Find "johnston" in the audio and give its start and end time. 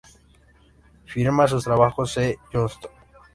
2.51-2.89